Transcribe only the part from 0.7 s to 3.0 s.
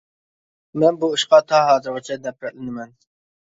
مەن بۇ ئىشقا تا ھازىرغىچە نەپرەتلىنىمەن.